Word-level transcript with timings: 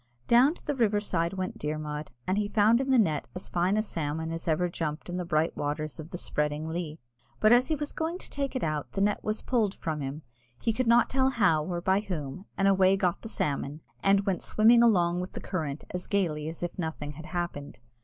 Down 0.27 0.55
to 0.55 0.65
the 0.65 0.73
river 0.73 0.99
side 0.99 1.33
went 1.33 1.59
Dermod, 1.59 2.09
and 2.25 2.39
he 2.39 2.47
found 2.47 2.81
in 2.81 2.89
the 2.89 2.97
net 2.97 3.27
as 3.35 3.49
fine 3.49 3.77
a 3.77 3.83
salmon 3.83 4.31
as 4.31 4.47
ever 4.47 4.67
jumped 4.67 5.09
in 5.09 5.17
the 5.17 5.25
bright 5.25 5.55
waters 5.55 5.99
of 5.99 6.09
"the 6.09 6.17
spreading 6.17 6.67
Lee;" 6.69 6.97
but 7.39 7.53
as 7.53 7.67
he 7.67 7.75
was 7.75 7.91
going 7.91 8.17
to 8.17 8.27
take 8.31 8.55
it 8.55 8.63
out, 8.63 8.93
the 8.93 9.01
net 9.01 9.23
was 9.23 9.43
pulled 9.43 9.75
from 9.75 10.01
him, 10.01 10.23
he 10.59 10.73
could 10.73 10.87
not 10.87 11.07
tell 11.11 11.29
how 11.29 11.63
or 11.63 11.81
by 11.81 11.99
whom, 11.99 12.45
and 12.57 12.67
away 12.67 12.97
got 12.97 13.21
the 13.21 13.29
salmon, 13.29 13.81
and 14.01 14.25
went 14.25 14.41
swimming 14.41 14.81
along 14.81 15.19
with 15.21 15.33
the 15.33 15.39
current 15.39 15.83
as 15.91 16.07
gaily 16.07 16.47
as 16.49 16.63
if 16.63 16.79
nothing 16.79 17.11
had 17.11 17.27
happened. 17.27 17.77